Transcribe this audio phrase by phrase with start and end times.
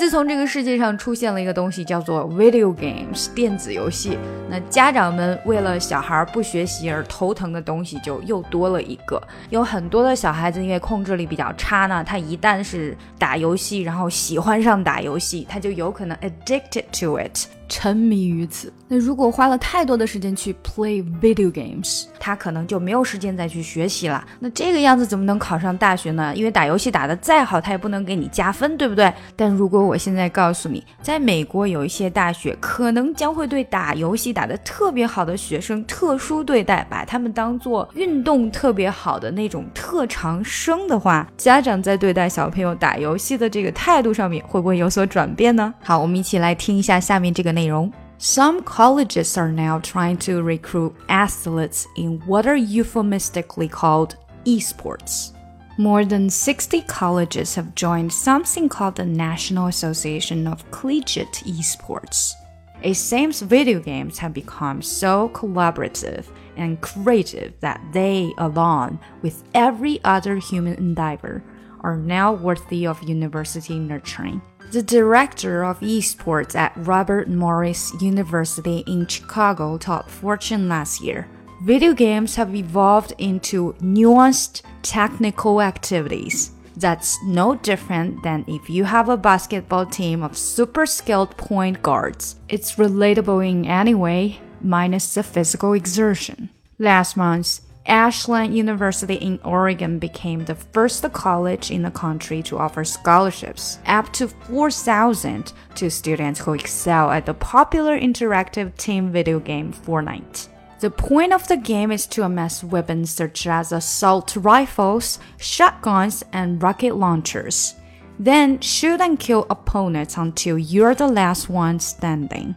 [0.00, 4.16] 自从这个世界上出现了一个东西叫做 video games 电子游戏，
[4.48, 9.22] 那家长们为了小孩不学习而头疼的东西就又多了一个。
[9.50, 17.46] 有很多的小孩子因为控制力比较差呢，他一旦是打游戏，然后喜欢上打游戏，他就有可能 addicted to it。
[17.70, 18.70] 沉迷于此。
[18.88, 24.22] 那如果花了太多的时间去 play video games，他可能就没有时间再去学习了。
[24.40, 26.34] 那这个样子怎么能考上大学呢？
[26.34, 29.10] 因为打游戏打得再好，他也不能给你加分，对不对？
[29.36, 45.72] 但如果我现在告诉你，在美国有一些大学可能将会对打游戏打得特别好的学生特殊对待，把他们当做运动特别好的那种特长生的话，家长在对待小朋友打游戏的这个态度上面会不会有所转变呢？
[45.80, 47.59] 好，我们一起来听一下下面这个内。
[47.60, 47.92] 内容。
[48.18, 55.32] Some colleges are now trying to recruit athletes in what are euphemistically called esports.
[55.78, 62.34] More than 60 colleges have joined something called the National Association of Collegiate Esports.
[62.82, 70.00] It seems video games have become so collaborative and creative that they, along with every
[70.04, 71.42] other human endeavor,
[71.80, 74.42] are now worthy of university nurturing.
[74.72, 81.26] The director of esports at Robert Morris University in Chicago told Fortune last year.
[81.62, 86.52] Video games have evolved into nuanced technical activities.
[86.76, 92.36] That's no different than if you have a basketball team of super skilled point guards.
[92.48, 96.50] It's relatable in any way, minus the physical exertion.
[96.78, 102.84] Last month, Ashland University in Oregon became the first college in the country to offer
[102.84, 109.72] scholarships up to 4,000 to students who excel at the popular interactive team video game
[109.72, 110.48] Fortnite.
[110.80, 116.62] The point of the game is to amass weapons such as assault rifles, shotguns, and
[116.62, 117.74] rocket launchers.
[118.18, 122.54] Then shoot and kill opponents until you're the last one standing.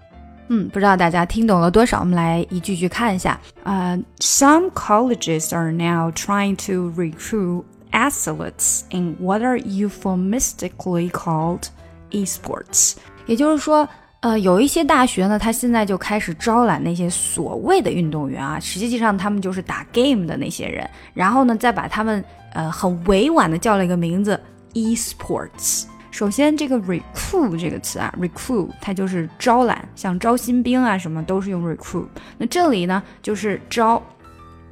[0.54, 2.02] 嗯，不知道大家听懂了多少？
[2.02, 3.40] 我们来一句句看一下。
[3.64, 11.64] 呃、，some colleges are now trying to recruit athletes in what are euphemistically called
[12.12, 12.94] esports。
[13.26, 24.40] 也就是说，呃，有一些大学呢，它现在就开始招揽那些所谓的运动员啊，实际上他们就是打 game 的那些人，然后呢，再把他们呃很委婉的叫了一个名字
[24.76, 25.86] esports。
[26.14, 32.06] 首先，这个 recruit 这个词啊，recruit 它就是招揽，像招新兵啊什么都是用 recruit。
[32.38, 34.00] 那这里呢，就是招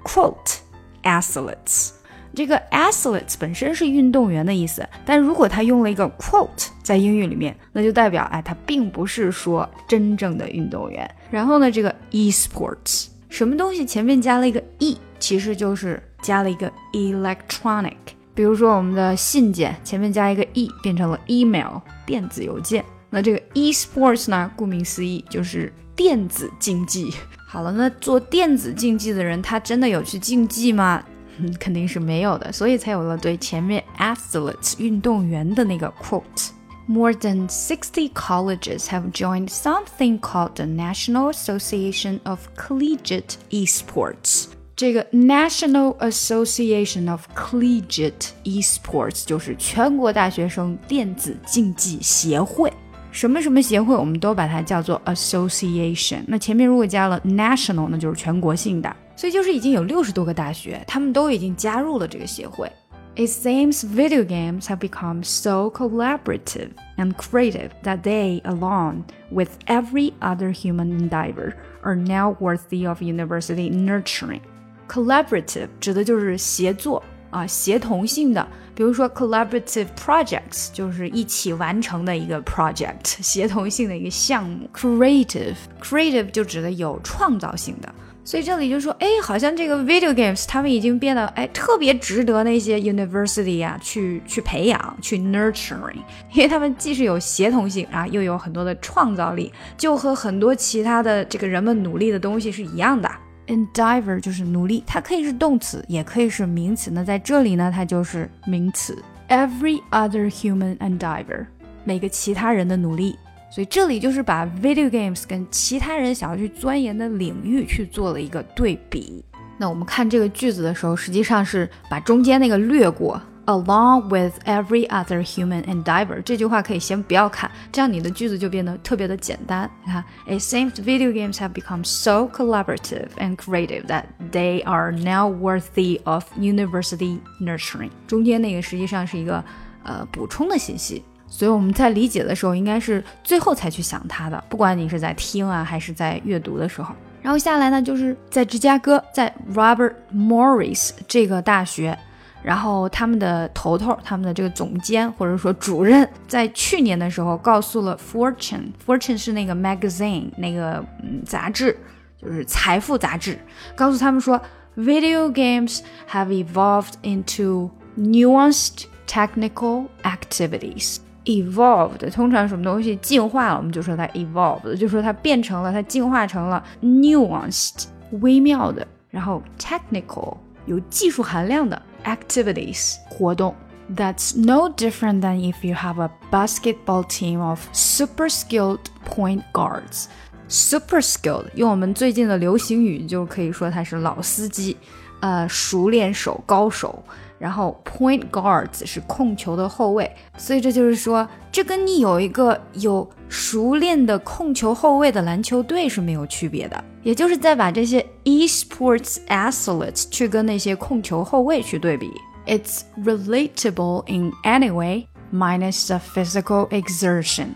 [0.04, 0.60] quote
[1.02, 1.94] athletes。
[2.36, 11.10] 这个 athletes 本身是运动员的意思，但如果它用了一个 quote 在英语里面，那就代表哎，他并不是说真正的运动员。
[11.32, 17.96] 然后呢，这个 esports 什么东西前面加了一个 e，其实就是加了一个 electronic。
[18.35, 22.85] 比如说，我们的信件前面加一个 e，变成了 email 电子邮件。
[23.09, 27.13] 那这个 e-sports 呢，顾名思义就是电子竞技。
[27.47, 31.03] 好了，那做电子竞技的人，他真的有去竞技吗？
[31.39, 43.37] 嗯，肯定是没有的，所以才有了对前面 athletes 运动员的那个 quote。More than 60 colleges have joined something called the National Association of Collegiate
[43.51, 44.47] Esports.
[44.81, 52.71] 这个 National Association of Collegiate Esports 就是全国大学生电子竞技协会，
[53.11, 56.25] 什么什么协会，我们都把它叫做 Association。
[56.27, 62.71] 那前面如果加了 National，那就是全国性的，所以就是已经有六十多个大学，他们都已经加入了这个协会。
[63.15, 70.53] It seems video games have become so collaborative and creative that they, along with every other
[70.53, 74.43] human endeavor, are now worthy of university nurturing.
[74.92, 78.46] Collaborative 指的就是协作啊，协同性的。
[78.76, 84.70] 比如说 collaborative projects 就是一起完成的一个 project， 协同性的一个项目。
[84.74, 87.94] Creative creative 就指的有创造性的。
[88.24, 95.96] 所以这里就说，哎，好像这个 video games 他们已经变得哎特别值得那些 university 啊去去培养去 nurturing，
[96.34, 103.10] 因为他们既是有协同性啊，又有很多的创造力，就和很多其他的这个人们努力的东西是一样的。
[103.52, 106.90] Endeavor 就是努力，它可以是动词，也可以是名词。
[106.90, 108.98] 那在这里呢，它就是名词。
[109.28, 111.46] Every other human endeavor，
[111.84, 113.18] 每个其他人的努力。
[113.50, 119.24] 所以这里就是把 video games 跟其他人想要去钻研的领域去做了一个对比。
[119.58, 123.22] 那我们看这个句子的时候，实际上是把中间那个略过。
[123.52, 129.70] Along with every other human endeavor，这句话可以先不要看，这样你的句子就变得特别的简单。
[129.86, 136.24] 你看，It seems video games have become so collaborative and creative that they are now worthy of
[136.40, 137.90] university nurturing。
[138.08, 139.44] 中间那个实际上是一个
[139.84, 141.04] 呃补充的信息。
[141.28, 146.96] 所以我们在理解的时候，应该是最后才去想它的，不管你是在听啊，还是在阅读的时候。
[147.22, 151.98] 然后下来呢，就是在芝加哥，在 Robert Morris 这个大学，
[152.44, 161.78] 然后他们的头头，他们的这个总监或者说主任，在去年的时候告诉了 Fortune，Fortune 是那个 magazine 那个嗯杂志，
[162.18, 163.38] 就是财富杂志，
[163.76, 164.42] 告诉他们说
[164.76, 170.98] ，video games have evolved into nuanced technical activities。
[171.26, 177.86] evolved 通常什么东西进化了，我们就说它 evolved，就说它变成了，它进化成了 nuanced
[178.22, 180.36] 微妙的，然后 technical
[180.66, 183.55] 有技术含量的 activities 活动。
[183.95, 190.07] That's no different than if you have a basketball team of super skilled point guards.
[190.49, 194.77] Super skilled 用我们最近的流行语就可以说他是老司机，
[195.21, 197.03] 呃，熟练手、高手。
[197.39, 206.85] 然后 point guards 是控球的后卫，所以这就是说，这跟你有一个有 熟练的控球后卫的篮球队是没有区别的。
[207.03, 212.11] 也就是在把这些 esports athletes 去跟那些控球后卫去对比。
[212.47, 217.55] It's relatable in any way minus the physical exertion.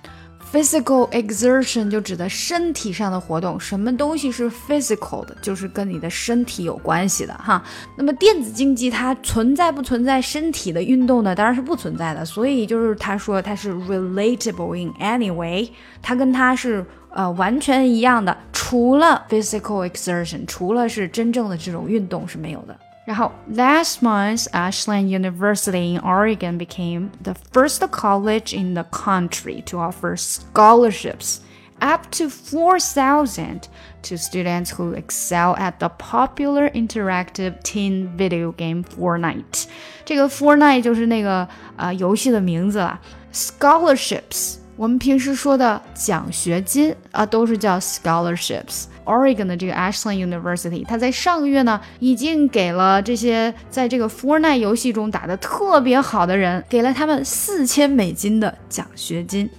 [0.54, 7.62] Physical exertion 就指的身体上的活动，什么东西是 physical 的，就是跟你的身体有关系的哈。
[7.98, 11.36] 那么电子竞技它存在不存在身体的运动呢？
[11.36, 12.24] 当然是不存在的。
[12.24, 15.70] 所以就是他说它是 relatable in any way，
[16.02, 22.80] 它跟它是呃完全一样的，除了 physical exertion，除了是真正的这种运动是没有的。
[23.07, 31.41] 然后，last month, Ashland University in Oregon became the first college in the country to offer scholarships
[31.81, 33.69] up to 4,000
[34.03, 39.67] to students who excel at the popular interactive teen video game Fortnite。
[40.05, 43.01] 这个 Fortnite 就是那个呃游戏的名字啦。
[43.33, 59.51] Scholarships， 我们平时说的奖学金啊，都是叫 scholarships。Oregon 的这个 Ashland University，它在上个月呢，已经给了这些在这个 Fortnite 游戏中打得特别好的人，给了他们四千美金的奖学金。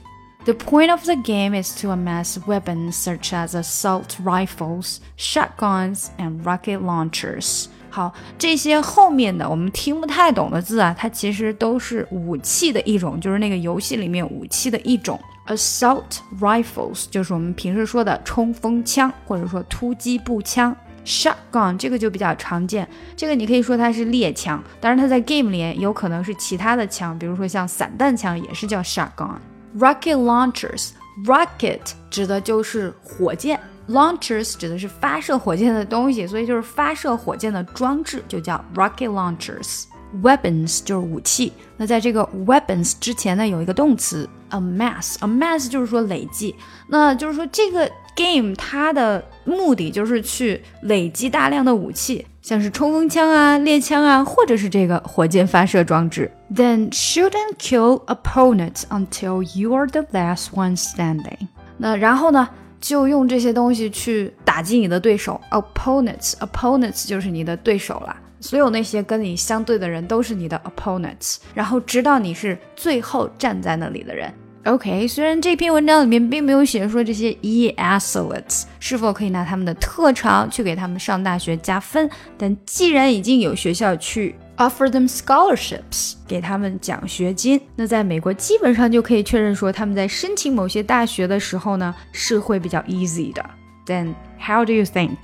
[0.45, 6.43] The point of the game is to amass weapons such as assault rifles, shotguns, and
[6.43, 7.65] rocket launchers.
[7.96, 15.18] 好，这些后面的我们听不太懂的字啊，它其实都是武器的一种，就是那个游戏里面武器的一种。
[15.46, 20.76] Assault rifles 就是我们平时说的冲锋枪，或者说突击步枪。
[21.06, 29.38] Shotgun 这个就比较常见，这个你可以说它是猎枪，当然它在 game 里有可能是其他的枪，比如说像散弹枪也是叫 shotgun。
[29.78, 33.58] Rocket launchers，rocket 指的就是火箭
[33.88, 39.84] ，launchers 指的是发射火箭的东西，所以就是发射火箭的装置就叫 rocket launchers。
[40.22, 46.54] Weapons 就是武器，那在这个 weapons 之前呢，有一个动词 amass，amass 就是说累计，
[46.88, 56.30] 那就是说这个 game 它的目的就是去累积大量的武器，像是冲锋枪啊、猎枪啊，或者是这个火箭发射装置。
[56.54, 61.48] Then shoot and kill opponents until you're the last one standing。
[61.76, 62.48] 那然后呢，
[62.80, 65.40] 就用这些东西去打击你的对手。
[65.50, 68.16] Opponents，opponents 就是你的对手了。
[68.40, 74.32] 所有那些跟你相对的人都是你的 opponents，然后直到你是最后站在那里的人。
[74.64, 93.43] OK，虽然这篇文章里面并没有写说这些 e athletes 是否可以拿他们的特长去给他们上大学加分，但既然已经有学校去 offer them scholarships 给他们奖学金，那在美国基本上就可以确认说他们在申请某些大学的时候呢是会比较 easy 的。
[93.85, 95.17] Then how do you think?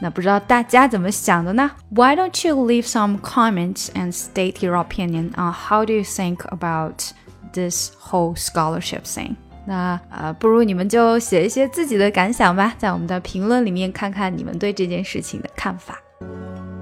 [0.00, 1.70] 那不知道大家怎么想的呢？
[1.90, 7.12] Why don't you leave some comments and state your opinion on how do you think about
[7.52, 9.36] this whole scholarship thing？
[9.66, 15.98] 那呃，不如你们就写一些自己的感想吧，在我们的评论里面看看你们对这件事情的看法。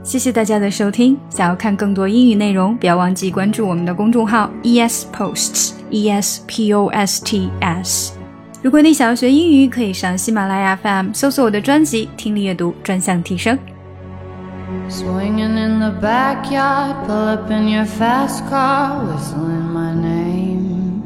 [0.03, 8.13] 谢谢大家的收听，想要看更多英语内容，不要忘记关注我们的公众号 ES Posts E S P O S T S。
[8.63, 13.57] 如果你想要学英语，可以上喜马拉雅 FM 搜索我的专辑《听力阅读专项提升》。
[14.91, 21.03] Swinging in the backyard, pull up in your fast car, whistling my name.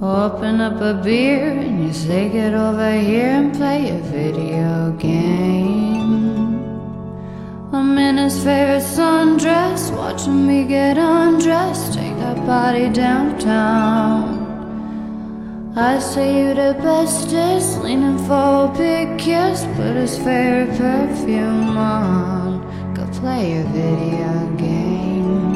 [0.00, 5.95] Open up a beer and you say get over here and play a video game.
[7.77, 14.25] I'm in his favorite sundress, watching me get undressed, take that body downtown.
[15.75, 22.63] I say you the bestest, leaning for a big kiss, put his favorite perfume on,
[22.95, 25.53] go play a video game.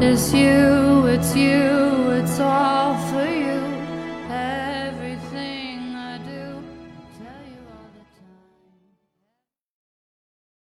[0.00, 3.53] It's you, it's you, it's all for you.